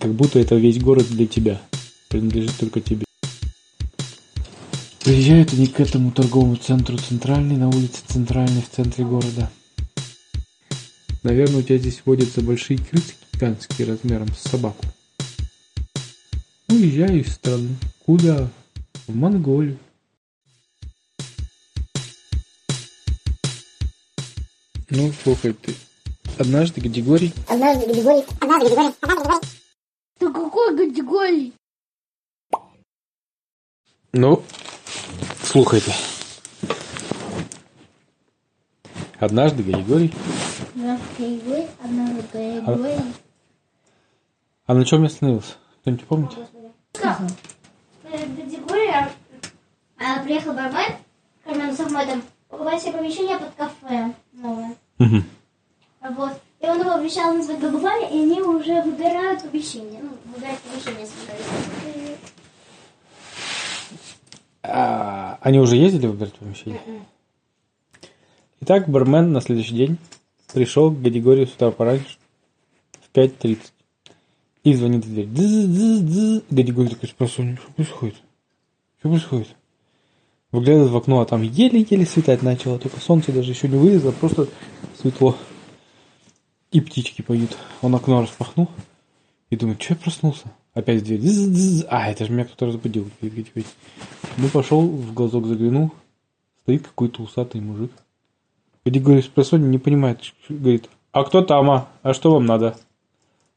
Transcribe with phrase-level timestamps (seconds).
[0.00, 1.60] Как будто это весь город для тебя.
[2.08, 3.04] Принадлежит только тебе.
[5.04, 9.50] Приезжают они к этому торговому центру центральный, на улице центральной, в центре города.
[11.22, 14.86] Наверное, у тебя здесь водятся большие крысы гигантские размером с собаку.
[16.68, 17.76] Уезжаю из страны.
[18.06, 18.48] Куда?
[19.06, 19.78] В Монголию.
[24.88, 25.74] Ну, слухай ты.
[26.38, 27.34] Однажды Гадигорий...
[27.46, 28.24] Однажды Гадигорий...
[28.40, 28.94] Однажды Гадигорий...
[29.02, 29.40] Однажды Гадигорий...
[29.40, 29.59] Да
[30.70, 31.52] какой категории?
[34.12, 34.42] Ну,
[35.42, 35.92] слухайте.
[39.18, 40.12] Однажды Григорий...
[40.74, 43.14] Однажды Григорий, однажды Григорий.
[44.66, 45.54] А на чем я остановился?
[45.80, 46.30] Кто-нибудь помнит?
[48.02, 49.10] Категория.
[49.98, 50.96] А, приехал бармен,
[51.44, 54.74] Кармен с Ахмедом, покупать себе помещение под кафе новое.
[56.00, 56.40] А Вот.
[56.60, 60.00] И он его обещал назвать Гагубами, и они уже выбирают помещение.
[60.02, 61.50] Ну, выбирают помещение собираются.
[64.62, 66.80] А, они уже ездили выбирать помещение?
[68.60, 69.98] Итак, бармен на следующий день
[70.52, 72.18] пришел к Гадигорию сюда пораньше,
[73.00, 73.58] в 5.30.
[74.62, 75.26] И звонит в дверь.
[75.26, 76.44] Дзз-дзз-дзз.
[76.50, 78.16] Гадигорий такой спросил, что происходит?
[78.98, 79.48] Что происходит?
[80.52, 82.78] Выглядывает в окно, а там еле-еле светать начало.
[82.78, 84.48] Только солнце даже еще не вылезло, просто
[85.00, 85.36] светло.
[86.72, 87.56] И птички поют.
[87.82, 88.68] Он окно распахнул
[89.50, 90.52] и думает, что я проснулся?
[90.72, 91.20] Опять дверь.
[91.20, 91.86] Дзз-дзз.
[91.88, 93.10] А, это же меня кто-то разбудил.
[93.20, 93.66] говорит.
[94.36, 95.92] Ну, пошел, в глазок заглянул.
[96.62, 97.90] Стоит какой-то усатый мужик.
[98.84, 100.20] Гадигорий с просонья не понимает.
[100.48, 101.88] Говорит, а кто там, а?
[102.02, 102.76] А что вам надо?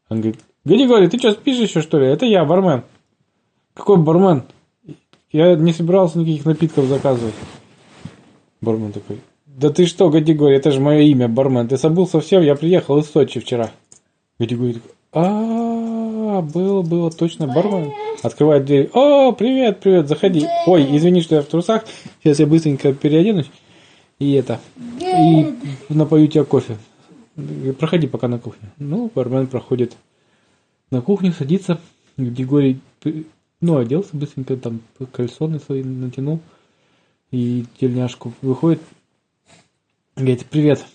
[0.10, 2.08] Он говорит, Гадигорий, ты что, спишь еще, что ли?
[2.08, 2.84] Это я, бармен.
[3.74, 4.44] Какой бармен?
[5.32, 7.36] Я не собирался никаких напитков заказывать.
[8.62, 9.20] Бармен такой,
[9.56, 11.68] да ты что, Гадигорий, это же мое имя, бармен.
[11.68, 12.42] Ты забыл совсем?
[12.42, 13.72] Я приехал из Сочи вчера.
[14.40, 17.92] Гадигорий такой, а, было, было, точно, бармен.
[18.24, 18.90] Открывает дверь.
[18.94, 20.48] О, привет, привет, заходи.
[20.66, 21.86] Ой, извини, что я в трусах.
[22.24, 23.52] Сейчас я быстренько переоденусь.
[24.18, 24.60] И это.
[25.00, 25.54] И
[25.90, 26.78] напою тебя кофе.
[27.78, 28.72] Проходи пока на кухню.
[28.80, 29.96] Ну, бармен проходит
[30.90, 31.80] на кухню, садится.
[32.18, 32.80] Григорий,
[33.62, 34.82] ну, оделся быстренько, там
[35.12, 36.40] кальсоны свои натянул.
[37.30, 38.34] И тельняшку.
[38.42, 38.82] Выходит.
[40.16, 40.86] Говорит, привет.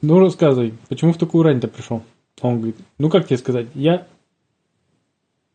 [0.00, 2.02] Ну, рассказывай, почему в такую рань ты пришел?
[2.40, 4.06] Он говорит, ну, как тебе сказать, я...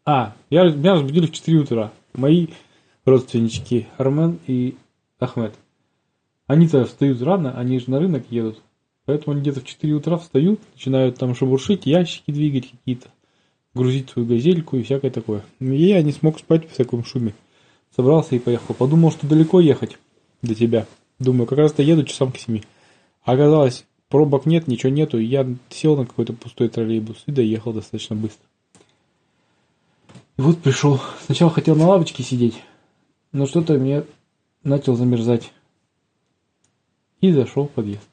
[0.05, 1.91] А, я, меня разбудили в 4 утра.
[2.13, 2.49] Мои
[3.03, 4.75] родственнички Армен и
[5.19, 5.55] Ахмед.
[6.45, 8.61] Они-то встают рано, они же на рынок едут.
[9.05, 13.07] Поэтому они где-то в 4 утра встают, начинают там шебуршить, ящики двигать какие-то,
[13.73, 15.43] грузить свою газельку и всякое такое.
[15.59, 17.33] Ну, и я не смог спать в таком шуме.
[17.95, 18.75] Собрался и поехал.
[18.75, 19.97] Подумал, что далеко ехать
[20.43, 20.85] до тебя.
[21.17, 22.61] Думаю, как раз-то еду часам к 7
[23.33, 25.19] оказалось, пробок нет, ничего нету.
[25.19, 28.45] И я сел на какой-то пустой троллейбус и доехал достаточно быстро.
[30.37, 31.01] И вот пришел.
[31.25, 32.61] Сначала хотел на лавочке сидеть,
[33.31, 34.03] но что-то мне
[34.63, 35.51] начал замерзать.
[37.21, 38.07] И зашел в подъезд.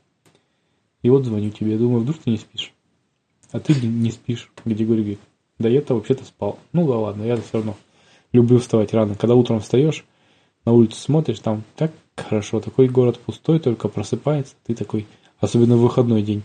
[1.03, 2.73] И вот звоню тебе, думаю, вдруг ты не спишь.
[3.51, 4.51] А ты не, спишь.
[4.65, 5.21] Григорий говорит,
[5.59, 6.59] да я-то вообще-то спал.
[6.73, 7.77] Ну да ладно, я все равно
[8.33, 9.15] люблю вставать рано.
[9.15, 10.05] Когда утром встаешь,
[10.65, 15.07] на улицу смотришь, там так хорошо, такой город пустой, только просыпается, ты такой,
[15.41, 16.43] особенно в выходной день.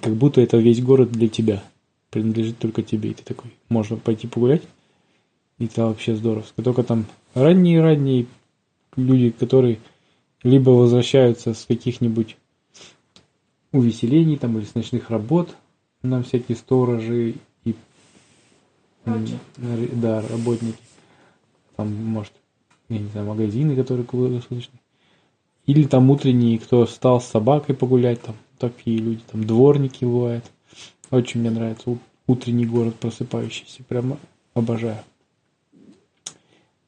[0.00, 1.62] Как будто это весь город для тебя,
[2.10, 4.62] принадлежит только тебе, и ты такой, можно пойти погулять,
[5.58, 6.44] и это вообще здорово.
[6.62, 8.26] Только там ранние-ранние
[8.96, 9.78] люди, которые
[10.42, 12.36] либо возвращаются с каких-нибудь
[13.70, 15.56] увеселений там или с ночных работ
[16.02, 17.74] на всякие сторожи и
[19.06, 19.26] м,
[19.58, 20.78] р- да, работники.
[21.76, 22.32] Там, может,
[22.92, 24.80] я не знаю, магазины, которые круглосуточные.
[25.66, 30.44] Или там утренние, кто встал с собакой погулять, там такие люди, там дворники бывают.
[31.10, 34.18] Очень мне нравится утренний город просыпающийся, прямо
[34.54, 34.98] обожаю.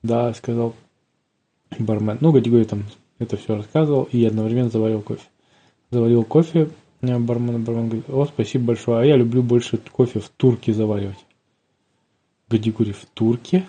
[0.02, 0.74] Да, сказал
[1.78, 2.18] бармен.
[2.20, 2.84] Ну, Гадигорий там
[3.18, 5.22] это все рассказывал и одновременно заварил кофе.
[5.90, 10.28] Заварил кофе, э, бармен, бармен говорит, о, спасибо большое, а я люблю больше кофе в
[10.30, 11.24] турке заваривать.
[12.48, 13.64] Гадигорий, в турке?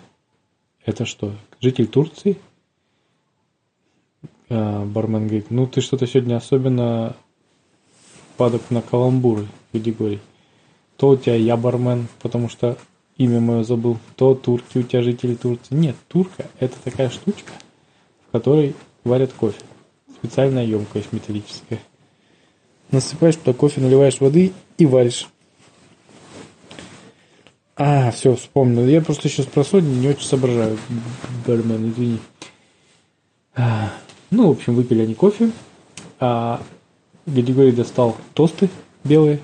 [0.84, 1.34] Это что,
[1.66, 2.38] житель Турции?
[4.50, 7.16] А, бармен говорит, ну ты что-то сегодня особенно
[8.38, 10.22] падок на каламбуры, Гадигорий.
[10.98, 12.78] То у тебя я бармен, потому что
[13.18, 15.74] имя мое забыл, то турки у тебя жители Турции.
[15.74, 17.52] Нет, турка это такая штучка,
[18.28, 19.62] в которой варят кофе.
[20.20, 21.80] Специальная емкость металлическая.
[22.92, 25.28] Насыпаешь туда кофе, наливаешь воды и варишь.
[27.78, 28.86] А, все, вспомнил.
[28.86, 30.78] Я просто сейчас про не очень соображаю.
[31.46, 32.20] Бармен, извини.
[33.54, 33.92] А,
[34.32, 35.52] Ну, в общем, выпили они кофе.
[36.20, 36.62] А
[37.26, 38.70] Григорий достал тосты
[39.04, 39.40] белые.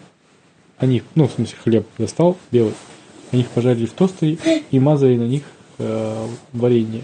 [0.77, 2.73] Они, ну, в смысле, хлеб достал белый.
[3.31, 4.37] Они их пожарили в тостере
[4.71, 5.43] и мазали на них
[5.77, 7.03] э, варенье,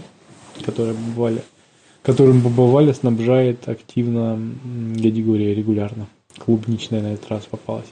[0.64, 1.42] которое бывали,
[2.02, 4.38] которым Баба снабжает активно
[4.96, 6.06] Гадигория регулярно.
[6.38, 7.86] Клубничная на этот раз попалась.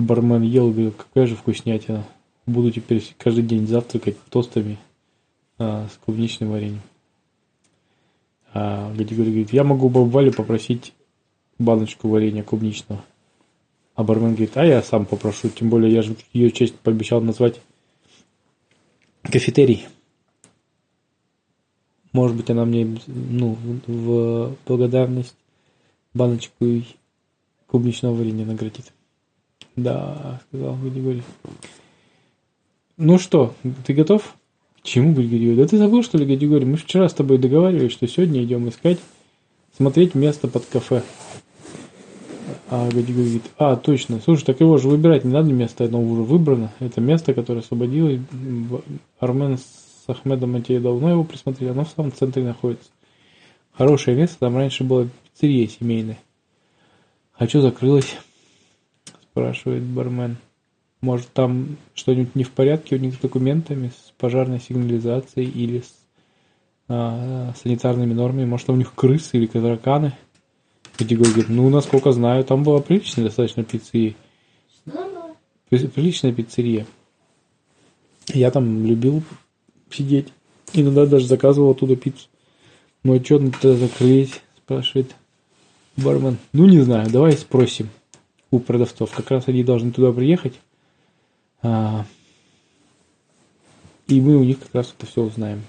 [0.00, 2.04] Бармен ел, говорил, какая же вкуснятина.
[2.46, 4.78] Буду теперь каждый день завтракать тостами
[5.58, 6.80] а, с клубничным вареньем.
[8.52, 10.92] А Гадигорий говорит, я могу Бабу Валю попросить
[11.58, 13.04] баночку варенья клубничного.
[13.94, 17.60] А бармен говорит, а я сам попрошу, тем более я же ее честь пообещал назвать
[19.22, 19.86] кафетерий.
[22.12, 23.56] Может быть, она мне ну,
[23.86, 25.36] в благодарность
[26.14, 26.82] баночку
[27.66, 28.92] клубничного варенья наградит.
[29.82, 31.22] Да, сказал Григорий.
[32.98, 33.54] Ну что,
[33.86, 34.34] ты готов?
[34.78, 35.56] К чему, Григорий?
[35.56, 36.66] Да ты забыл, что ли, Григорий?
[36.66, 38.98] Мы вчера с тобой договаривались, что сегодня идем искать,
[39.74, 41.02] смотреть место под кафе.
[42.68, 46.22] А Гади говорит, а, точно, слушай, так его же выбирать не надо место, оно уже
[46.22, 46.72] выбрано.
[46.78, 48.20] Это место, которое освободилось.
[49.18, 52.90] Армен с Ахмедом Матея давно его присмотрели, оно в самом центре находится.
[53.72, 56.18] Хорошее место, там раньше была пиццерия семейная.
[57.34, 58.14] А что закрылось?
[59.30, 60.36] Спрашивает бармен.
[61.00, 65.94] Может там что-нибудь не в порядке у них с документами, с пожарной сигнализацией или с
[66.88, 68.44] а, санитарными нормами?
[68.44, 70.14] Может там у них крысы или тараканы?
[70.96, 74.14] Категория говорит, ну, насколько знаю, там была приличная достаточно пиццерия.
[75.70, 76.86] При- Приличная пиццерия.
[78.26, 79.22] Я там любил
[79.90, 80.28] сидеть.
[80.72, 82.28] Иногда даже заказывал оттуда пиццу.
[83.04, 84.42] Ну, а что тогда закрыть?
[84.58, 85.14] Спрашивает
[85.96, 86.36] бармен.
[86.52, 87.88] Ну, не знаю, давай спросим
[88.50, 89.10] у продавцов.
[89.12, 90.60] Как раз они должны туда приехать.
[91.62, 92.04] А,
[94.06, 95.62] и мы у них как раз это все узнаем.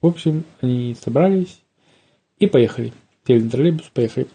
[0.00, 1.60] В общем, они собрались
[2.38, 2.92] и поехали.
[3.26, 4.28] Сели на троллейбус, поехали.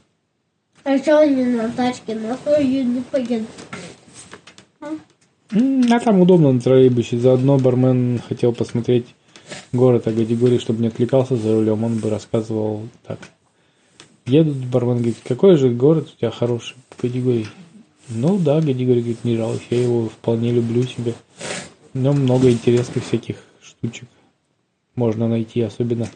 [0.83, 2.15] А что они на тачке?
[2.15, 3.47] На хуй не поедут.
[5.51, 7.17] А там удобно на троллейбусе.
[7.17, 9.15] Заодно бармен хотел посмотреть
[9.71, 11.83] город Агадигорий, чтобы не отвлекался за рулем.
[11.83, 13.19] Он бы рассказывал так.
[14.25, 17.47] Едут, бармен говорит, какой же город у тебя хороший, Гадигорий?
[18.09, 21.13] Ну да, Гадигорий говорит, не жалуюсь, я его вполне люблю себе.
[21.93, 24.07] В нем много интересных всяких штучек
[24.95, 26.07] можно найти, особенно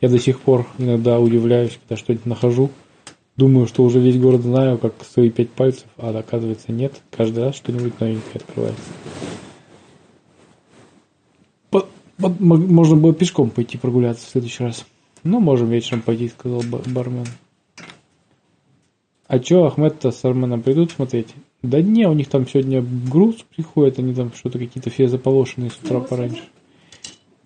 [0.00, 2.70] я до сих пор иногда удивляюсь, когда что-нибудь нахожу.
[3.36, 7.00] Думаю, что уже весь город знаю, как свои пять пальцев, а оказывается нет.
[7.10, 8.82] Каждый раз что-нибудь новенькое открывается.
[12.18, 14.84] Можно было пешком пойти прогуляться в следующий раз.
[15.24, 17.26] Ну, можем вечером пойти, сказал ба- бармен.
[19.28, 21.28] А чё, Ахмед-то с Арменом придут смотреть?
[21.62, 25.78] Да не, у них там сегодня груз приходит, они там что-то какие-то все заполошенные с
[25.78, 26.42] утра пораньше.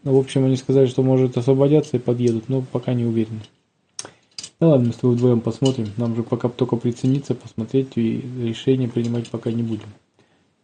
[0.02, 3.40] Ну, в общем, они сказали, что может освободятся и подъедут, но пока не уверен.
[4.58, 5.88] Да ладно, мы с тобой вдвоем посмотрим.
[5.98, 9.88] Нам же пока только прицениться, посмотреть и решение принимать пока не будем.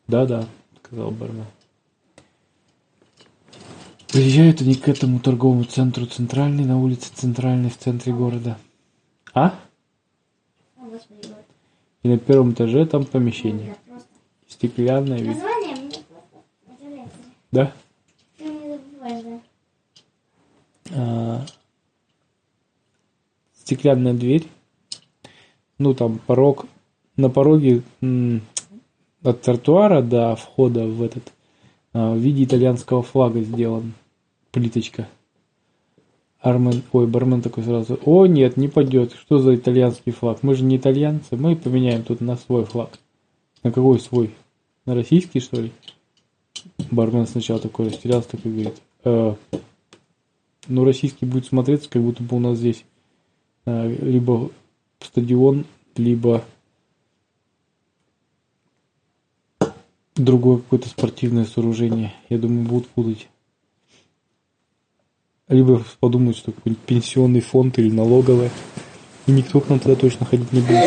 [0.09, 0.47] Да-да,
[0.83, 1.45] сказал бармен.
[4.13, 8.59] Приезжают они к этому торговому центру центральный, на улице центральной в центре города.
[9.33, 9.59] А?
[12.03, 13.75] И на первом этаже там помещение.
[14.49, 15.39] Стеклянное, вид-
[17.51, 17.73] да?
[20.91, 21.47] А,
[23.57, 24.47] стеклянная дверь.
[25.79, 26.67] Ну, там порог.
[27.17, 27.83] На пороге
[29.23, 31.33] от тротуара до входа в этот
[31.95, 33.95] а, в виде итальянского флага сделан.
[34.53, 35.09] Плиточка.
[36.39, 40.65] Армен, ой, бармен такой сразу, о нет, не пойдет, что за итальянский флаг, мы же
[40.65, 42.99] не итальянцы, мы поменяем тут на свой флаг.
[43.63, 44.35] На какой свой?
[44.85, 45.73] На российский, что ли?
[46.91, 49.35] Бармен сначала такой растерялся, такой говорит, «Э,
[50.69, 52.85] ну, российский будет смотреться, как будто бы у нас здесь
[53.65, 54.51] э, либо
[55.01, 55.65] стадион,
[55.97, 56.45] либо
[60.17, 62.15] другое какое-то спортивное сооружение.
[62.29, 63.29] Я думаю, будут путать.
[65.53, 68.51] Либо подумают, что какой-нибудь пенсионный фонд или налоговая.
[69.27, 70.83] И никто к нам туда точно ходить не будет.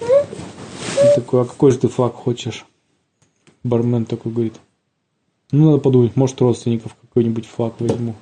[0.00, 2.64] И такой, а какой же ты флаг хочешь?
[3.64, 4.60] Бармен такой говорит.
[5.50, 8.14] Ну, надо подумать, может, родственников какой-нибудь флаг возьму.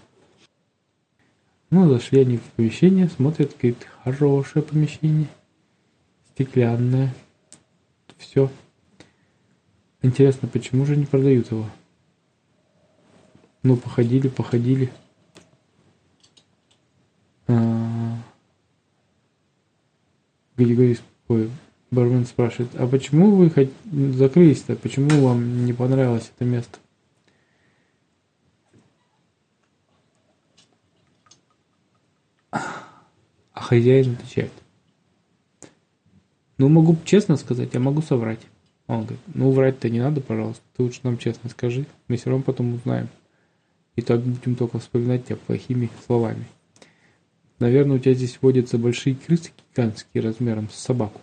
[1.69, 5.29] Ну, зашли они в помещение, смотрят, говорит, хорошее помещение,
[6.33, 7.15] стеклянное,
[8.17, 8.51] все.
[10.01, 11.67] Интересно, почему же не продают его?
[13.63, 14.91] Ну, походили, походили.
[20.57, 20.99] Григорий,
[21.91, 23.51] бармен спрашивает, а почему вы
[23.91, 24.77] закрылись-то?
[24.77, 26.79] Почему вам не понравилось это место?
[32.51, 32.61] А
[33.55, 34.53] хозяин отвечает.
[36.59, 38.41] Ну, могу честно сказать, я могу соврать.
[38.89, 42.43] Он говорит, ну врать-то не надо, пожалуйста, ты лучше нам честно скажи, мы все равно
[42.43, 43.09] потом узнаем.
[43.97, 46.47] И так будем только вспоминать тебя плохими словами.
[47.59, 51.21] Наверное, у тебя здесь водятся большие крысы гигантские размером с собаку.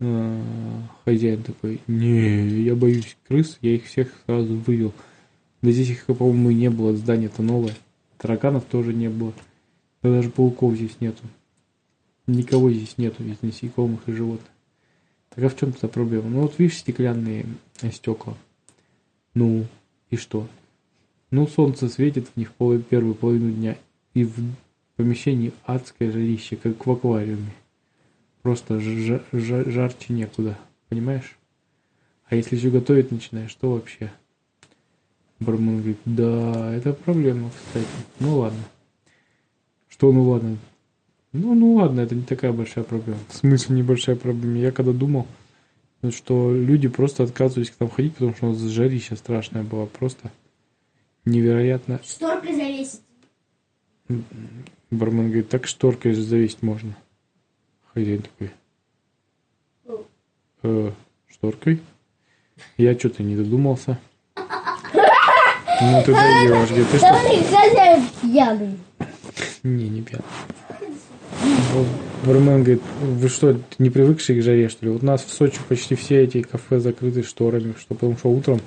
[0.00, 4.92] А, Хозяин такой, не, я боюсь крыс, я их всех сразу вывел.
[5.62, 7.74] Да здесь их, по-моему, не было, здание-то новое.
[8.18, 9.32] Тараканов тоже не было.
[10.02, 11.22] Да даже пауков здесь нету.
[12.28, 14.48] Никого здесь нету из насекомых и животных.
[15.30, 16.28] Так а в чем то проблема?
[16.28, 17.46] Ну вот видишь стеклянные
[17.92, 18.36] стекла.
[19.34, 19.66] Ну,
[20.10, 20.48] и что?
[21.30, 23.76] Ну, солнце светит в них пол первую половину дня,
[24.18, 24.34] и в
[24.96, 27.52] помещении адское жарище, как в аквариуме.
[28.42, 30.58] Просто жа жа жарче некуда,
[30.88, 31.38] понимаешь?
[32.26, 34.10] А если еще готовить начинаешь, то вообще.
[35.38, 37.86] Бармен говорит, да, это проблема, кстати.
[38.18, 38.64] Ну ладно.
[39.88, 40.58] Что ну ладно?
[41.32, 43.20] Ну, ну ладно, это не такая большая проблема.
[43.28, 44.58] В смысле небольшая проблема?
[44.58, 45.28] Я когда думал,
[46.10, 49.86] что люди просто отказывались к нам ходить, потому что у нас жарища страшная была.
[49.86, 50.32] Просто
[51.24, 52.00] невероятно.
[52.04, 53.02] Шторкой завесить.
[54.90, 56.96] Бармен говорит, так шторкой завесить можно.
[57.92, 58.52] Хозяин такой.
[60.62, 60.92] Э,
[61.28, 61.80] шторкой?
[62.76, 63.98] Я что-то не додумался.
[64.36, 67.12] Ну ты даешь, где ты что?
[67.12, 68.78] Хозяин пьяный.
[69.62, 70.24] Не, не пьяный.
[72.24, 74.90] Бармен говорит, вы что, не привыкшие к жаре, что ли?
[74.90, 78.60] Вот у нас в Сочи почти все эти кафе закрыты шторами, что, потому что утром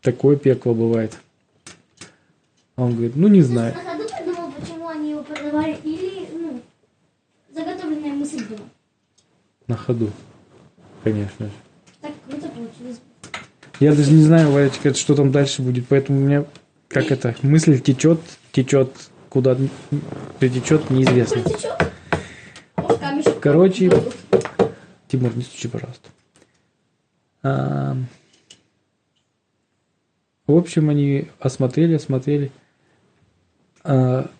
[0.00, 1.18] такое пекло бывает.
[2.76, 3.74] А он говорит, ну не знаю.
[3.74, 4.88] На ходу придумал, почему
[5.84, 6.60] или, ну,
[7.54, 8.66] заготовленная мысль была.
[9.66, 10.10] На ходу,
[11.02, 11.52] конечно же.
[12.00, 13.00] Так круто получилось.
[13.80, 16.44] Я даже не знаю, Валечка, что там дальше будет, поэтому у меня,
[16.88, 18.20] как это, мысль течет,
[18.52, 18.90] течет,
[19.28, 19.56] куда
[20.38, 21.42] притечет, неизвестно.
[23.40, 23.92] Короче.
[25.08, 26.08] Тимур, не стучи, пожалуйста.
[27.42, 27.96] А,
[30.46, 32.50] В общем, они осмотрели, осмотрели.
[33.82, 34.30] А,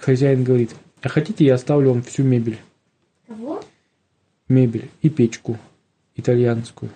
[0.00, 2.58] Хозяин говорит, а хотите, я оставлю вам всю мебель.
[3.28, 3.62] Кого?
[4.48, 5.58] Мебель и печку
[6.16, 6.90] итальянскую.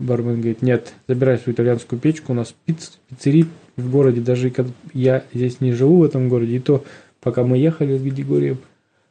[0.00, 4.52] Бармен говорит, нет, забирай свою итальянскую печку, у нас пиц, пиццерий в городе, даже
[4.92, 6.84] я здесь не живу в этом городе, и то,
[7.20, 8.58] пока мы ехали в Видигорье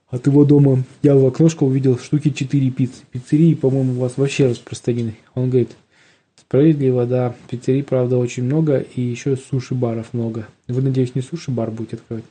[0.10, 3.04] от его дома, я в окношко увидел штуки 4 пиццы.
[3.12, 5.18] Пиццерии, по-моему, у вас вообще распространены.
[5.36, 5.72] Он говорит,
[6.36, 10.48] справедливо, да, пиццерий, правда, очень много, и еще суши-баров много.
[10.68, 12.26] Вы, надеюсь, не суши-бар будете открывать?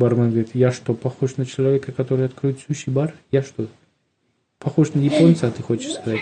[0.00, 3.12] Бармен говорит, я что, похож на человека, который откроет суши-бар?
[3.30, 3.68] Я что,
[4.58, 6.20] похож на японца, а ты хочешь сказать?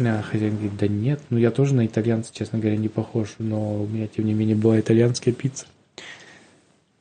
[0.00, 3.82] А хозяин говорит, да нет, ну я тоже на итальянца, честно говоря, не похож, но
[3.82, 5.66] у меня, тем не менее, была итальянская пицца.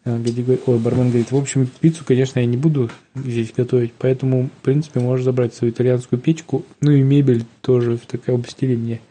[0.04, 3.94] А, Гади говорит- Ой, бармен говорит, в общем, пиццу, конечно, я не буду здесь готовить,
[3.96, 8.76] поэтому, в принципе, можешь забрать свою итальянскую печку, ну и мебель тоже в таком стиле
[8.76, 9.02] мне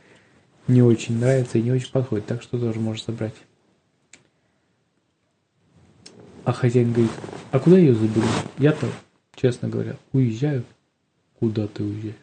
[0.66, 3.34] не очень нравится и не очень подходит, так что тоже можешь забрать.
[6.46, 7.10] А хозяин говорит,
[7.50, 8.24] а куда ее заберу?
[8.58, 8.86] Я-то,
[9.34, 10.62] честно говоря, уезжаю.
[11.40, 12.14] Куда ты уезжаешь?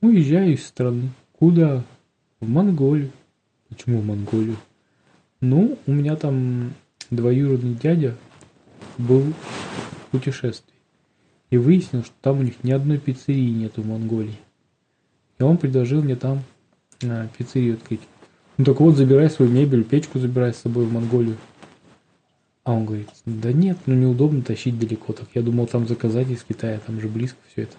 [0.00, 1.10] Уезжаю из страны.
[1.32, 1.82] Куда?
[2.38, 3.10] В Монголию.
[3.68, 4.56] Почему в Монголию?
[5.40, 6.72] Ну, у меня там
[7.10, 8.16] двоюродный дядя
[8.96, 10.76] был в путешествии.
[11.50, 14.38] И выяснил, что там у них ни одной пиццерии нету в Монголии.
[15.40, 16.44] И он предложил мне там
[17.02, 18.02] а, пиццерию открыть.
[18.56, 21.38] Ну так вот, забирай свою мебель, печку забирай с собой в Монголию.
[22.62, 25.28] А он говорит, да нет, ну неудобно тащить далеко так.
[25.34, 27.76] Я думал там заказать из Китая, там же близко все это.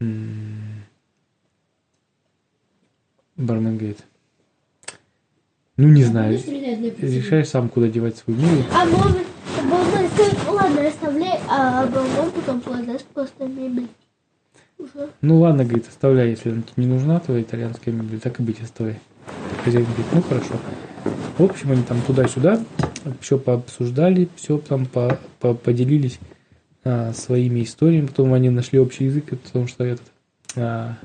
[0.00, 0.84] М.
[3.36, 4.04] Бармен говорит,
[5.76, 8.64] ну не знаю, решаешь сам, куда девать свою мебель.
[8.74, 9.26] А может,
[10.48, 13.88] ладно, оставляй, а баллон потом продаст просто мебель.
[14.76, 15.10] Уже.
[15.20, 18.60] Ну ладно, говорит, оставляй, если она тебе не нужна твоя итальянская мебель, так и быть,
[18.60, 18.98] оставляй.
[19.64, 20.54] Хозяин говорит, ну хорошо.
[21.38, 22.60] В общем, они там туда-сюда
[23.20, 26.18] все пообсуждали, все там по, по- поделились
[26.84, 30.06] а, своими историями, потом они нашли общий язык, потому что этот
[30.56, 30.96] а,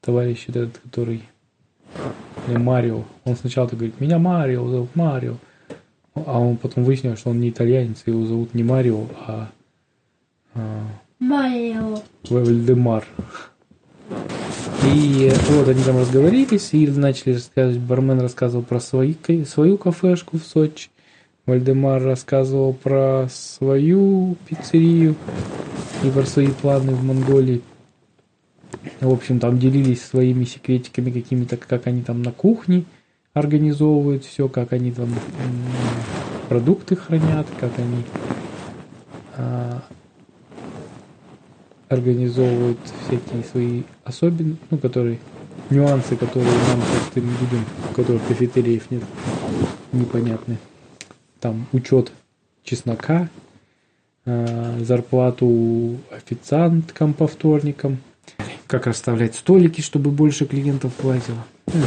[0.00, 1.22] товарищ этот, который
[2.46, 5.36] э, Марио, он сначала говорит, меня Марио зовут Марио,
[6.14, 9.50] а он потом выяснил, что он не итальянец, его зовут не Марио, а,
[10.54, 10.82] а
[11.18, 12.00] Марио.
[12.28, 13.04] Вальдемар.
[14.86, 17.78] И вот они там разговорились и начали рассказывать.
[17.78, 20.88] Бармен рассказывал про свои, свою кафешку в Сочи.
[21.46, 25.16] Вальдемар рассказывал про свою пиццерию
[26.02, 27.62] и про свои планы в Монголии.
[29.00, 32.84] В общем, там делились своими секретиками какими-то, как они там на кухне
[33.34, 35.14] организовывают все, как они там
[36.48, 38.04] продукты хранят, как они
[39.36, 39.82] а,
[41.90, 45.18] организовывают всякие свои особенности, ну, которые,
[45.70, 49.02] нюансы, которые нам простым людям, у которых кафетериев нет,
[49.92, 50.56] непонятны.
[51.40, 52.12] Там учет
[52.62, 53.28] чеснока,
[54.24, 57.98] э, зарплату официанткам по вторникам,
[58.68, 61.44] как расставлять столики, чтобы больше клиентов платило.
[61.66, 61.82] Ну.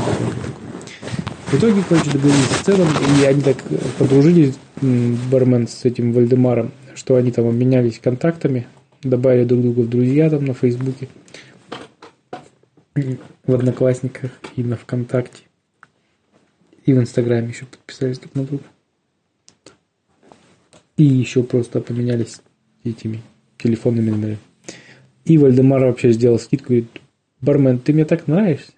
[1.47, 2.87] В итоге, короче, договорились в целом,
[3.21, 3.57] и они так
[3.97, 8.67] подружились, м, бармен с этим Вальдемаром, что они там обменялись контактами,
[9.03, 11.07] добавили друг друга в друзья там на Фейсбуке,
[12.95, 15.43] в Одноклассниках и на ВКонтакте.
[16.85, 18.63] И в Инстаграме еще подписались друг на друга.
[20.97, 22.41] И еще просто поменялись
[22.83, 23.21] этими
[23.57, 24.39] телефонными номерами.
[25.25, 26.89] И Вальдемар вообще сделал скидку, говорит,
[27.39, 28.73] бармен, ты мне так нравишься,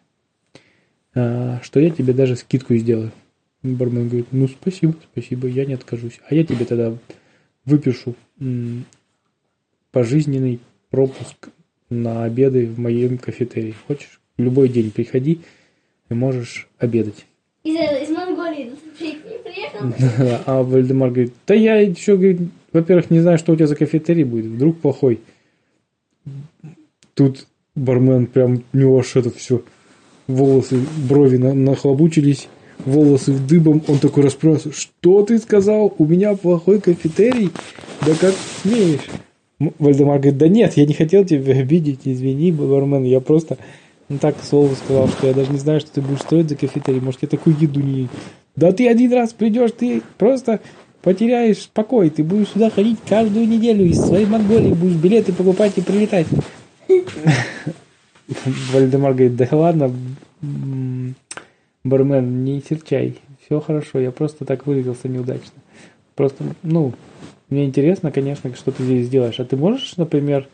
[1.16, 3.12] а, что я тебе даже скидку сделаю.
[3.64, 6.20] Бармен говорит, ну спасибо, спасибо, я не откажусь.
[6.30, 6.96] А я тебе тогда
[7.66, 8.16] выпишу
[9.96, 10.60] пожизненный
[10.90, 11.48] пропуск
[11.90, 13.74] на обеды в моем кафетерии.
[13.88, 14.20] Хочешь?
[14.38, 15.40] Любой день приходи
[16.10, 17.26] и можешь обедать.
[17.64, 20.42] Из, из Монголии при- приехал.
[20.46, 22.42] А Вальдемар говорит, да я еще, говорит,
[22.74, 25.22] во-первых, не знаю, что у тебя за кафетерий будет, вдруг плохой.
[27.14, 29.64] Тут бармен прям, у него аж это все,
[30.28, 32.50] волосы, брови на- нахлобучились,
[32.80, 37.52] волосы в дыбом, он такой расспрашивает, что ты сказал, у меня плохой кафетерий?
[38.06, 39.00] Да как смеешь?
[39.60, 43.58] Вальдемар говорит, да нет, я не хотел тебя обидеть, извини, бармен, я просто
[44.10, 46.56] ну, так к слову сказал, что я даже не знаю, что ты будешь строить за
[46.56, 48.08] кафетерий, может, я такую еду не...
[48.56, 50.60] Да ты один раз придешь, ты просто
[51.02, 55.82] потеряешь покой, ты будешь сюда ходить каждую неделю из своей Монголии, будешь билеты покупать и
[55.82, 56.28] прилетать.
[58.74, 59.92] Вальдемар говорит, да ладно,
[61.84, 65.62] бармен, не серчай, все хорошо, я просто так выразился неудачно.
[66.16, 66.94] Просто, ну,
[67.50, 69.40] мне интересно, конечно, что ты здесь делаешь.
[69.40, 70.48] А ты можешь, например,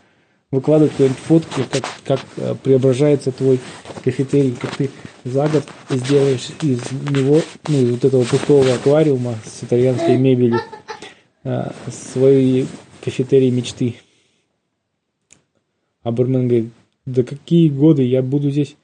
[0.51, 3.59] выкладывать какие-нибудь фотки, как, как э, преображается твой
[4.03, 4.89] кафетерий, как ты
[5.23, 10.59] за год сделаешь из него, ну, из вот этого пустого аквариума с итальянской мебелью
[11.43, 12.65] э, свои
[13.03, 13.95] кафетерии мечты.
[16.03, 16.71] А бармен говорит,
[17.05, 18.75] да какие годы, я буду здесь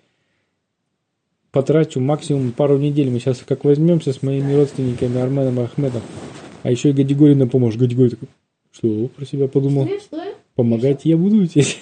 [1.51, 3.09] потрачу максимум пару недель.
[3.09, 6.03] Мы сейчас как возьмемся с моими родственниками Арменом и Ахмедом.
[6.67, 7.79] А еще и Гадигорина поможет.
[7.79, 8.27] Гадигорий такой,
[8.73, 9.87] что про себя подумал?
[9.87, 10.23] Что, что?
[10.53, 11.79] Помогать я буду здесь.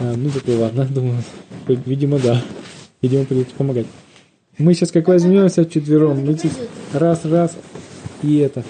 [0.00, 1.22] А, ну, такой, ладно, думаю.
[1.68, 2.42] Видимо, да.
[3.00, 3.86] Видимо, придется помогать.
[4.58, 6.50] Мы сейчас как возьмемся вчетвером, мы здесь
[6.92, 7.56] раз-раз,
[8.24, 8.64] и это.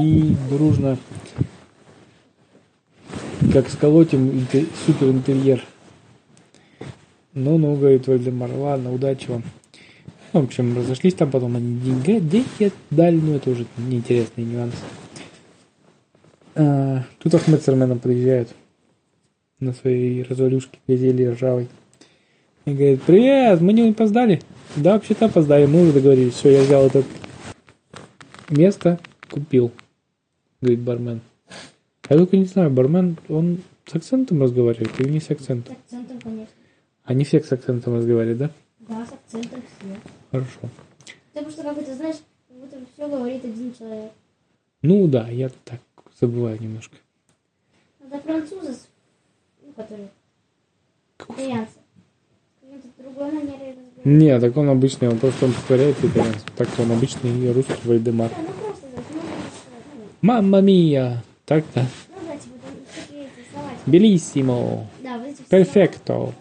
[0.00, 0.96] И дружно,
[3.52, 4.46] как сколотим
[4.86, 5.64] супер интерьер.
[7.32, 9.42] Ну-ну, говорит Вальдемар, ладно, удачи вам.
[10.34, 14.74] Ну, в общем, разошлись там, потом они деньги, деньги дали, но это уже неинтересный нюанс.
[16.56, 18.48] А, тут Ахмед с Арменом приезжают
[19.60, 21.68] на своей развалюшке газели ржавой.
[22.64, 24.40] И говорит, привет, мы не опоздали?
[24.74, 26.34] Да, вообще-то опоздали, мы уже договорились.
[26.34, 27.04] Все, я взял это
[28.50, 28.98] место,
[29.30, 29.70] купил,
[30.60, 31.20] говорит бармен.
[32.10, 35.76] Я только не знаю, бармен, он с акцентом разговаривает или не с С акцентом?
[35.76, 36.54] акцентом, конечно.
[37.04, 38.50] Они все с акцентом разговаривают, да?
[38.88, 39.94] Да, с акцентом все.
[40.34, 40.58] Хорошо.
[41.32, 42.16] Потому что, как это, знаешь,
[42.48, 44.10] как будто все говорит один человек.
[44.82, 45.78] Ну да, я так
[46.20, 46.96] забываю немножко.
[48.00, 48.88] Это французы, с-
[49.62, 50.08] ну, которые.
[51.18, 51.68] Какой-то
[52.98, 53.76] другой манере.
[54.02, 56.50] Не, так он обычный, он просто он повторяет итальянский.
[56.56, 58.30] Так он обычный русский Вальдемар.
[58.30, 59.20] Да, ну просто, да, ну,
[59.94, 61.22] ну, Мамма мия!
[61.44, 61.86] Так-то.
[62.08, 63.70] ну, да, типа, там такие эти слова.
[63.70, 64.88] типа, Белиссимо.
[65.00, 66.12] Да, вот эти все Перфекто.
[66.16, 66.34] Ну.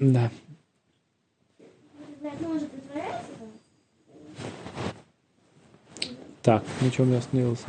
[0.00, 0.30] Да.
[2.20, 3.48] Блядь, ну он же притворяется там.
[6.48, 6.64] Так,
[7.18, 7.66] остановился.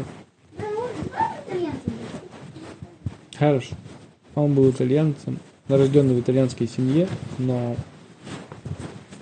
[0.57, 0.63] Он
[1.11, 3.37] правда итальянцем был?
[3.37, 3.75] Хорошо.
[4.35, 5.37] Он был итальянцем,
[5.67, 7.75] рожденный в итальянской семье, но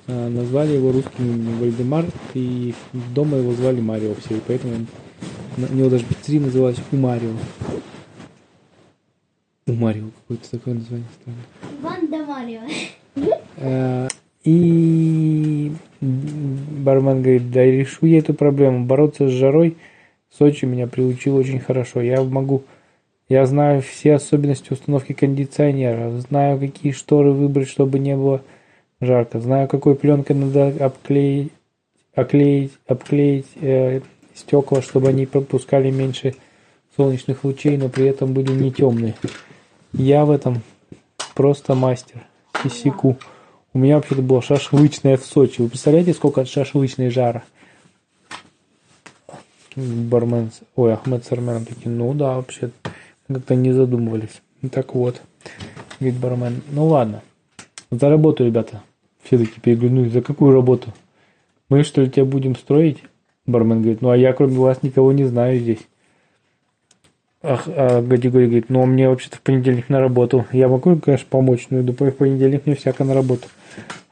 [0.05, 2.75] э, назвали его русским именем Вальдемар, и
[3.15, 4.87] дома его звали Марио все, и поэтому он-
[5.57, 7.31] на- у него даже пиццерия называлась У Марио.
[9.65, 11.79] У Марио какое-то такое название странное.
[11.81, 12.61] Иван да Марио.
[13.55, 14.07] Э,
[14.43, 15.73] И
[16.87, 18.85] бармен говорит, да решу я эту проблему.
[18.85, 19.75] Бороться с жарой
[20.37, 22.01] Сочи меня приучил очень хорошо.
[22.01, 22.63] Я могу,
[23.27, 28.41] я знаю все особенности установки кондиционера, знаю, какие шторы выбрать, чтобы не было
[29.01, 31.51] жарко, знаю, какой пленкой надо обклеить,
[32.15, 34.01] оклеить, обклеить э,
[34.33, 36.35] стекла, чтобы они пропускали меньше
[36.95, 39.15] солнечных лучей, но при этом были не темные.
[39.91, 40.61] Я в этом
[41.35, 42.23] просто мастер.
[42.63, 43.17] Сисику.
[43.77, 45.61] У меня вообще-то была шашлычная в Сочи.
[45.61, 47.43] Вы представляете, сколько от шашлычной жара?
[49.75, 52.71] Бармен, ой, Ахмед с такие, ну да, вообще,
[53.27, 54.41] как-то не задумывались.
[54.71, 55.21] Так вот,
[55.99, 57.21] говорит бармен, ну ладно,
[57.91, 58.81] за работу, ребята.
[59.21, 60.91] Все таки переглянулись, за какую работу?
[61.69, 63.03] Мы что ли тебя будем строить?
[63.45, 65.87] Бармен говорит, ну а я кроме вас никого не знаю здесь.
[67.49, 70.45] Ах, а Гадигорий говорит, ну а мне вообще-то в понедельник на работу.
[70.51, 73.47] Я могу, конечно, помочь, но думаю, в понедельник мне всяко на работу.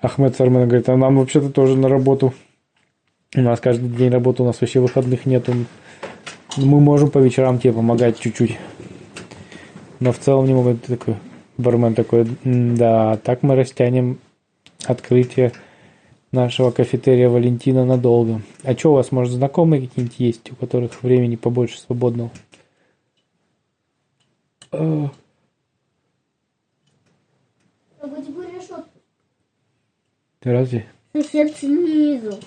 [0.02, 2.34] Ахмед Сармен говорит, а нам вообще-то тоже на работу.
[3.36, 5.54] У нас каждый день работы, у нас вообще выходных нету.
[6.56, 8.58] Мы можем по вечерам тебе помогать чуть-чуть.
[10.00, 11.16] Но в целом не могут такой.
[11.58, 14.20] Бармен такой, «М, да, так мы растянем
[14.86, 15.52] открытие
[16.32, 18.42] нашего кафетерия Валентина надолго.
[18.64, 22.32] А что у вас, может, знакомые какие-нибудь есть, у которых времени побольше свободного?
[28.02, 28.86] Гадигория что?
[30.44, 30.86] Разве?
[31.14, 32.40] Сосед снизу.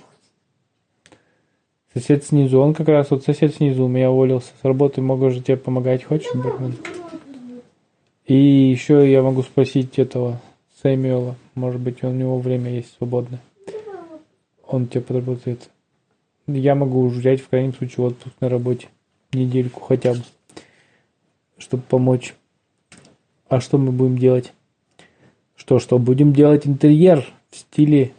[1.95, 5.41] Сосед снизу, он как раз, вот сосед снизу у меня уволился с работы, могу же
[5.41, 6.77] тебе помогать, хочешь, бармен?
[8.27, 10.41] И еще я могу спросить этого
[10.83, 13.41] Сэмюэла, может быть, у него время есть свободное.
[14.67, 15.71] Он тебе подработает.
[16.47, 18.89] Я могу взять в крайнем случае отпуск на работе.
[19.33, 20.21] Недельку хотя бы.
[21.59, 22.35] Чтобы помочь.
[23.49, 24.53] А что мы будем делать?
[25.57, 25.99] Что, что?
[25.99, 28.13] Будем делать интерьер в стиле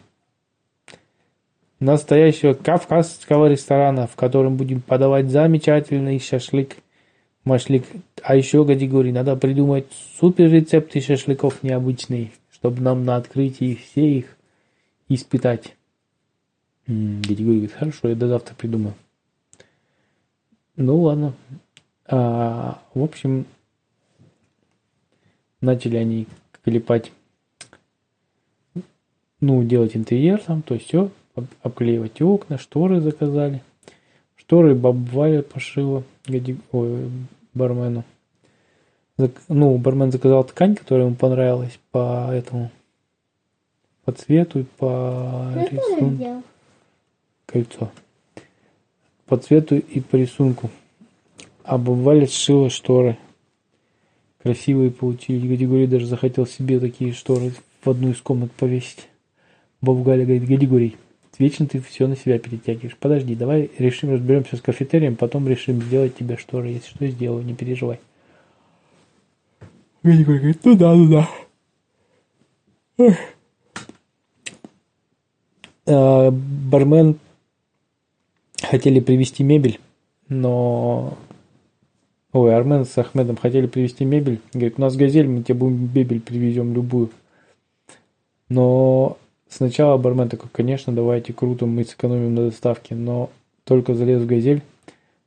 [1.79, 6.75] настоящего кавказского ресторана, в котором будем подавать замечательный шашлык,
[7.45, 7.85] машлик.
[8.21, 9.87] А еще, Гадигорий, надо придумать
[10.19, 14.37] супер рецепты шашлыков необычные, чтобы нам на открытии все их
[15.07, 15.75] испытать.
[16.87, 18.95] М, Гадигорий говорит, хорошо, я до завтра придумаю.
[20.75, 21.33] Ну ладно.
[22.11, 23.45] А, в общем,
[25.61, 26.27] начали они
[26.63, 27.11] клепать,
[29.39, 31.11] ну, делать интерьер там, то есть все,
[31.61, 33.61] обклеивать окна, шторы заказали.
[34.35, 36.03] Шторы баб Валя пошила
[36.71, 37.11] ой,
[37.53, 38.03] бармену.
[39.47, 42.71] Ну, бармен заказал ткань, которая ему понравилась по этому,
[44.05, 46.43] по цвету, и по тоже рисунку
[47.45, 47.91] кольцо.
[49.27, 50.71] По цвету и по рисунку.
[51.77, 53.17] Бабаля сшила шторы.
[54.41, 55.47] Красивые получились.
[55.47, 57.51] Гадигорий даже захотел себе такие шторы
[57.83, 59.07] в одну из комнат повесить.
[59.81, 60.97] Баба Галя говорит, Гадигорий,
[61.37, 62.97] вечно ты все на себя перетягиваешь.
[62.97, 66.69] Подожди, давай решим, разберемся с кафетерием, потом решим сделать тебе шторы.
[66.69, 67.99] Если что, сделаю, не переживай.
[70.03, 71.25] Гадигорий говорит, ну да, ну
[72.97, 73.17] да.
[75.85, 77.19] А, бармен
[78.61, 79.79] хотели привезти мебель,
[80.27, 81.17] но...
[82.31, 84.39] Ой, Армен с Ахмедом хотели привезти мебель.
[84.53, 87.09] Говорит, у нас газель, мы тебе будем мебель привезем любую.
[88.49, 92.93] Но сначала бармен такой, конечно, давайте, круто, мы сэкономим на доставке.
[92.93, 93.31] Но
[93.63, 94.61] только залез в газель,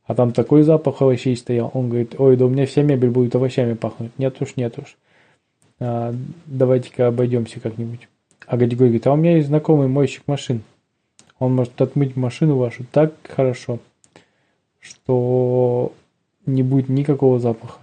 [0.05, 1.71] а там такой запах овощей стоял.
[1.73, 4.11] Он говорит, ой, да у меня вся мебель будет овощами пахнуть.
[4.17, 4.95] Нет уж, нет уж.
[5.79, 6.13] А,
[6.45, 8.07] давайте-ка обойдемся как-нибудь.
[8.47, 10.61] А Гадигорий говорит, а у меня есть знакомый мойщик машин.
[11.37, 13.79] Он может отмыть машину вашу так хорошо,
[14.79, 15.82] что
[16.63, 17.79] не будет никакого запаха.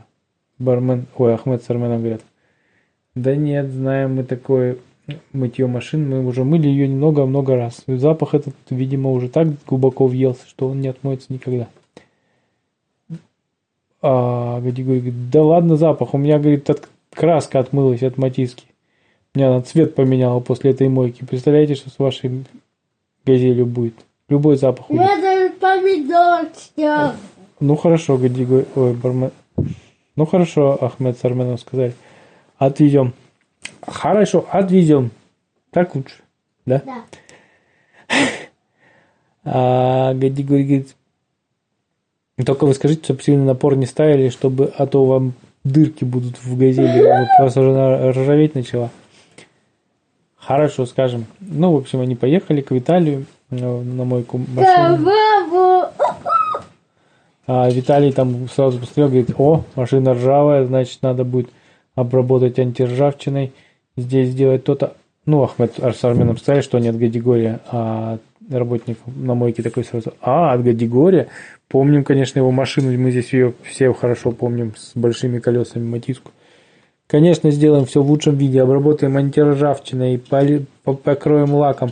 [0.59, 2.23] Бармен, ой, Ахмед с Арменом говорят,
[3.15, 4.79] да нет, знаем мы такое
[5.33, 7.83] мытье машин, мы уже мыли ее много-много раз.
[7.87, 11.69] И запах этот, видимо, уже так глубоко въелся, что он не отмоется никогда.
[14.03, 18.65] А Гадигорий говорит, да ладно запах, у меня, говорит, от, краска отмылась от матиски.
[19.35, 21.25] Меня она цвет поменяла после этой мойки.
[21.25, 22.45] Представляете, что с вашей
[23.27, 23.95] газелью будет?
[24.29, 25.07] Любой запах уйдет.
[25.07, 27.13] Даже помидор снял.
[27.61, 29.31] Ну хорошо, Гадигорий, ой, бармен.
[30.17, 31.95] Ну хорошо, Ахмед с Арменом сказали.
[32.57, 33.13] Отвезем.
[33.87, 35.11] Хорошо, отвезем.
[35.71, 36.17] Так лучше,
[36.67, 36.83] да?
[36.85, 37.05] Да.
[39.45, 40.97] А Гадигорий говорит,
[42.45, 46.57] только вы скажите, чтобы сильный напор не ставили, чтобы, а то вам дырки будут в
[46.57, 48.91] газели, вот вас уже ржаветь начала.
[50.37, 51.27] Хорошо, скажем.
[51.41, 54.99] Ну, в общем, они поехали к Виталию э, на мойку машины.
[57.53, 61.49] А Виталий там сразу посмотрел, говорит, о, машина ржавая, значит, надо будет
[61.97, 63.53] обработать антиржавчиной,
[63.97, 64.95] здесь сделать то-то.
[65.27, 70.13] Ну, Ахмед с Арменом сказали, что они от Гадигория, а работник на мойке такой сразу,
[70.21, 71.27] а, от Гадигория?
[71.67, 76.31] Помним, конечно, его машину, мы здесь ее все хорошо помним, с большими колесами, матиску.
[77.09, 80.23] Конечно, сделаем все в лучшем виде, обработаем антиржавчиной,
[80.85, 81.91] покроем лаком,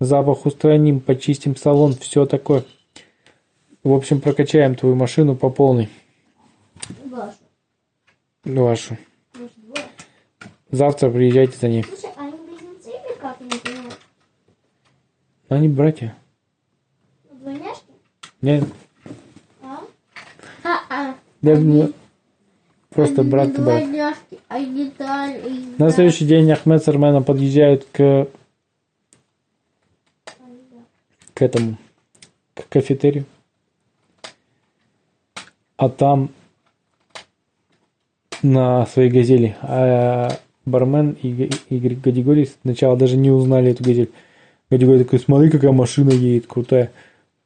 [0.00, 2.64] запах устраним, почистим салон, все такое.
[3.86, 5.88] В общем, прокачаем твою машину по полной.
[7.04, 7.36] Вашу.
[8.42, 8.98] Вашу.
[10.72, 11.84] Завтра приезжайте за ней.
[11.84, 13.36] Слушай, а они близнецы или как?
[13.38, 13.92] Я не понимаю.
[15.48, 16.16] Они братья.
[17.30, 17.84] Двойняшки?
[18.42, 18.64] Не,
[19.62, 19.78] А?
[20.64, 21.14] А-а.
[21.42, 21.92] я думаю,
[22.90, 23.64] просто Они брат и брат.
[23.64, 28.26] двойняшки, они там, и На следующий день Ахмед с Арменом подъезжают к,
[31.34, 31.76] к этому,
[32.54, 33.26] к кафетерию.
[35.76, 36.30] А там
[38.42, 44.10] на своей газели а бармен и, Игорь Гадигорий сначала даже не узнали эту газель.
[44.70, 46.90] Гадигорий такой, смотри, какая машина едет, крутая.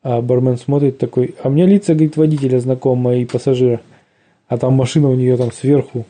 [0.02, 3.80] А бармен смотрит такой, а мне лица, говорит, водителя знакомые и пассажира.
[4.48, 6.06] А там машина у нее там сверху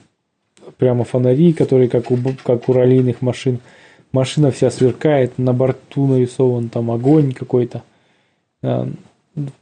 [0.79, 3.59] прямо фонари, которые как у, как у раллийных машин.
[4.13, 7.83] Машина вся сверкает, на борту нарисован там огонь какой-то.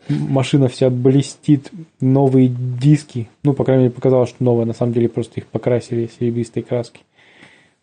[0.09, 3.29] Машина вся блестит, новые диски.
[3.43, 4.65] Ну, по крайней мере, показалось, что новая.
[4.65, 7.01] На самом деле, просто их покрасили серебристой краски.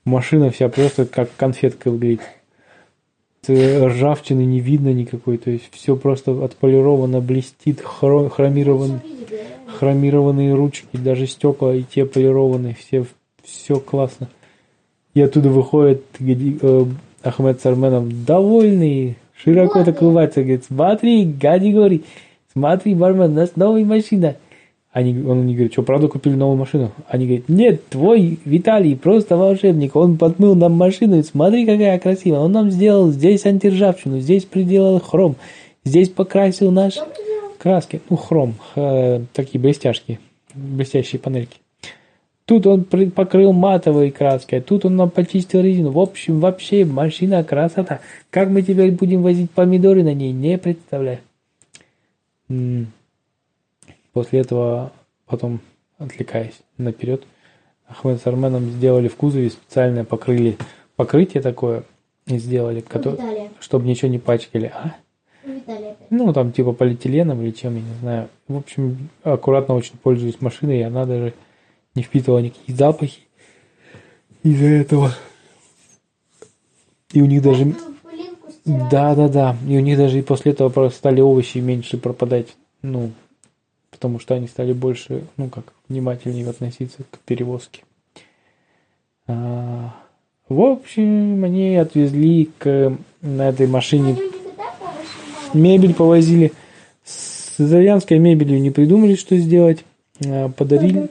[0.04, 2.21] Машина вся просто как конфетка выглядит.
[3.48, 5.38] Ржавчины не видно никакой.
[5.38, 9.02] То есть, все просто отполировано, блестит, хро- хромирован,
[9.67, 13.06] хромированные ручки, даже стекла и те полированные, все,
[13.43, 14.30] все классно.
[15.13, 16.86] И оттуда выходит э,
[17.24, 22.06] Ахмед с Арменом довольный, широко так улыбается, говорит, смотри, Гади говорит,
[22.54, 24.36] смотри, бармен, у нас новая машина.
[24.91, 26.91] Они, он не говорит, что, правда купили новую машину?
[27.10, 32.39] Они говорят, нет, твой Виталий просто волшебник, он подмыл нам машину, и смотри, какая красивая,
[32.39, 35.36] он нам сделал здесь антиржавчину, здесь приделал хром,
[35.84, 36.95] здесь покрасил наш
[37.60, 40.19] краски, ну, хром, э, такие блестяшки,
[40.54, 41.58] блестящие панельки.
[42.45, 45.89] Тут он покрыл матовой краской, тут он нам почистил резину.
[45.89, 48.01] В общем, вообще машина красота.
[48.29, 51.19] Как мы теперь будем возить помидоры на ней, не представляю.
[54.13, 54.91] После этого,
[55.25, 55.60] потом,
[55.97, 57.23] отвлекаясь наперед,
[57.88, 60.58] Ахмед с Арменом сделали в кузове специальное покрыли,
[60.95, 61.84] покрытие такое
[62.27, 63.49] сделали, У которое, Виталия.
[63.60, 64.71] чтобы ничего не пачкали.
[64.73, 64.95] А?
[65.43, 66.12] У Виталия опять.
[66.12, 68.29] Ну, там типа полиэтиленом или чем, я не знаю.
[68.47, 71.34] В общем, аккуратно очень пользуюсь машиной, и она даже
[71.95, 73.21] не впитывала никакие запахи
[74.43, 75.15] из-за этого.
[77.12, 77.73] И у них даже...
[78.65, 79.55] Да, да, да.
[79.67, 82.55] И у них даже и после этого стали овощи меньше пропадать.
[82.81, 83.12] Ну,
[83.91, 87.84] потому что они стали больше, ну, как, внимательнее относиться к перевозке.
[89.27, 89.95] А,
[90.49, 94.17] в общем, они отвезли к, на этой машине.
[95.53, 96.51] Мебель повозили.
[97.03, 99.86] С итальянской мебелью не придумали, что сделать.
[100.25, 101.10] А, Подарили,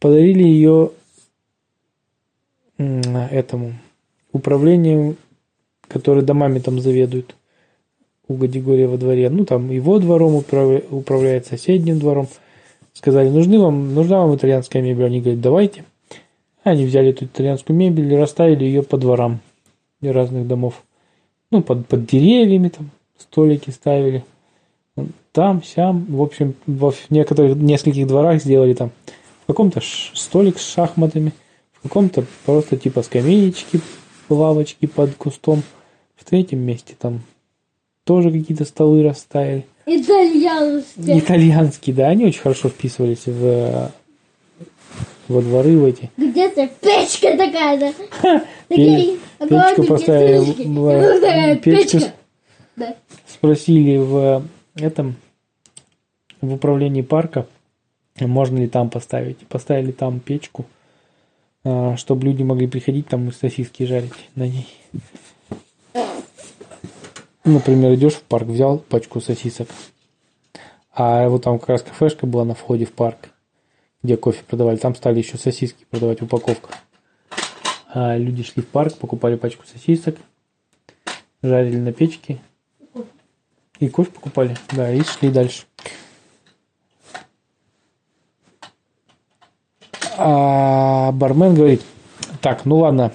[0.00, 0.90] подарили ее
[2.76, 3.74] этому
[4.32, 5.16] управлению,
[5.88, 7.34] которое домами там заведует
[8.28, 9.30] у Гадигория во дворе.
[9.30, 12.28] Ну, там его двором управля- управляет, соседним двором.
[12.92, 15.06] Сказали, нужны вам, нужна вам итальянская мебель?
[15.06, 15.84] Они говорят, давайте.
[16.62, 19.40] Они взяли эту итальянскую мебель и расставили ее по дворам
[20.02, 20.82] разных домов.
[21.50, 24.24] Ну, под, под деревьями там столики ставили.
[25.32, 28.90] Там, сям, в общем, в некоторых, нескольких дворах сделали там
[29.48, 29.80] каком-то
[30.14, 31.32] столик с шахматами,
[31.72, 33.80] в каком-то просто типа скамеечки,
[34.28, 35.62] лавочки под кустом,
[36.16, 37.22] в третьем месте там
[38.04, 39.66] тоже какие-то столы расставили.
[39.86, 40.86] Итальянцы.
[40.96, 43.90] Итальянские, да, они очень хорошо вписывались в,
[45.28, 46.10] во дворы в эти.
[46.16, 48.42] Где-то печка такая, да?
[48.68, 50.52] Такие Печку поставили,
[51.20, 52.12] такая печку печка.
[52.76, 52.96] Да.
[53.26, 55.16] спросили в этом
[56.40, 57.46] в управлении парка,
[58.26, 59.38] можно ли там поставить.
[59.46, 60.66] Поставили там печку,
[61.64, 64.68] а, чтобы люди могли приходить там и сосиски жарить на ней.
[67.44, 69.68] Например, идешь в парк, взял пачку сосисок,
[70.92, 73.30] а вот там как раз кафешка была на входе в парк,
[74.02, 76.76] где кофе продавали, там стали еще сосиски продавать в упаковках.
[77.88, 80.16] А люди шли в парк, покупали пачку сосисок,
[81.42, 82.38] жарили на печке,
[83.78, 85.64] и кофе покупали, да, и шли дальше.
[90.20, 91.82] А бармен говорит,
[92.40, 93.12] так, ну ладно,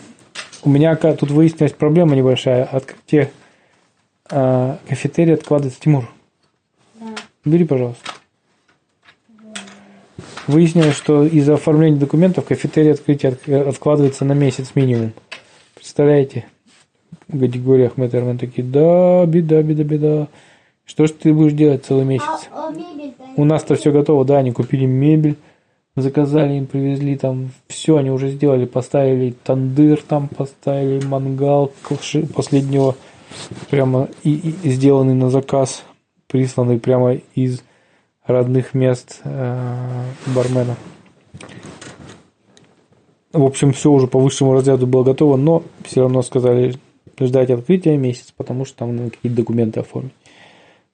[0.63, 2.63] у меня тут выяснилась проблема небольшая.
[2.63, 3.29] Открытие
[4.31, 5.81] а, кафетерия откладывается.
[5.81, 6.09] Тимур,
[6.99, 7.07] Да.
[7.43, 8.09] бери, пожалуйста.
[10.47, 15.13] Выяснилось, что из-за оформления документов кафетерия открытие от- откладывается на месяц минимум.
[15.75, 16.45] Представляете?
[17.29, 20.27] Ахмед и Армен такие, да, беда, беда, беда.
[20.85, 22.25] Что ж ты будешь делать целый месяц?
[22.51, 25.37] А, а мебель-то У нас-то все готово, да, они купили мебель,
[25.95, 31.71] заказали, им привезли там все, они уже сделали, поставили тандыр там, поставили мангал
[32.34, 32.95] последнего,
[33.69, 35.84] прямо и, и сделанный на заказ,
[36.27, 37.62] присланный прямо из
[38.25, 40.75] родных мест э, бармена.
[43.32, 46.75] В общем, все уже по высшему разряду было готово, но все равно сказали
[47.19, 50.13] ждать открытия месяц, потому что там надо какие-то документы оформить.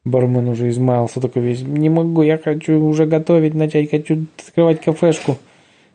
[0.09, 1.61] Бармен уже измаялся такой весь.
[1.61, 5.37] Не могу, я хочу уже готовить начать, хочу открывать кафешку.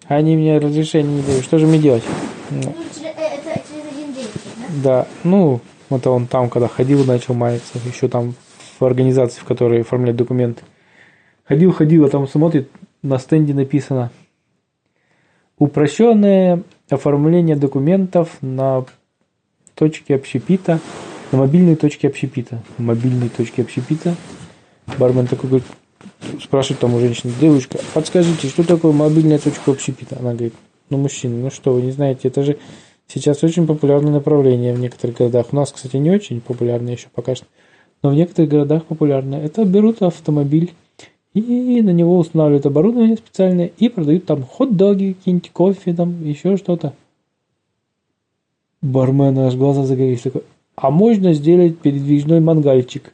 [0.06, 1.44] Они мне разрешения не дают.
[1.44, 2.04] Что же мне делать?
[2.50, 4.26] Ну, Ну, э, это через один день,
[4.82, 4.82] да?
[4.82, 8.34] Да, ну, это он там, когда ходил, начал маяться, еще там
[8.78, 10.62] в организации, в которой оформляют документы.
[11.44, 12.70] Ходил, ходил, а там смотрит,
[13.02, 14.10] на стенде написано
[15.58, 18.84] упрощенное оформление документов на
[19.74, 20.80] точке общепита,
[21.34, 22.62] на мобильной точке общепита.
[22.78, 24.14] Мобильной точке общепита.
[24.98, 25.66] Бармен такой говорит,
[26.40, 30.16] спрашивает там у женщины, девушка, подскажите, что такое мобильная точка общепита?
[30.20, 30.54] Она говорит,
[30.90, 32.58] ну, мужчина, ну что, вы не знаете, это же
[33.08, 35.46] сейчас очень популярное направление в некоторых городах.
[35.52, 37.46] У нас, кстати, не очень популярно еще пока что,
[38.02, 39.34] но в некоторых городах популярно.
[39.34, 40.72] Это берут автомобиль
[41.32, 46.92] и на него устанавливают оборудование специальное и продают там хот-доги, какие-нибудь кофе, там еще что-то.
[48.82, 50.42] Бармен аж глаза загорелись такой,
[50.76, 53.12] а можно сделать передвижной мангальчик?